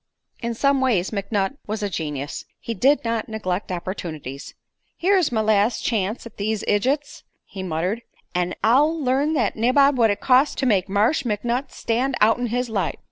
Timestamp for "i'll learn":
8.63-9.35